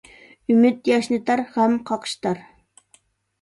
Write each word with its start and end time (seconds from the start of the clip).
ئۈمۈد 0.53 0.89
ياشنىتار، 0.91 1.43
غەم 1.59 1.77
قاقشىتار. 1.91 2.43